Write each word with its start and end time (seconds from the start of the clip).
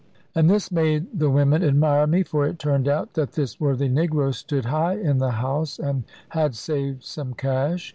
And 0.33 0.49
this 0.49 0.71
made 0.71 1.19
the 1.19 1.29
women 1.29 1.63
admire 1.63 2.07
me, 2.07 2.23
for 2.23 2.47
it 2.47 2.57
turned 2.57 2.87
out 2.87 3.13
that 3.13 3.33
this 3.33 3.59
worthy 3.59 3.87
negro 3.87 4.33
stood 4.33 4.65
high 4.65 4.95
in 4.97 5.19
the 5.19 5.29
house, 5.29 5.77
and 5.77 6.05
had 6.29 6.55
saved 6.55 7.03
some 7.03 7.35
cash. 7.35 7.87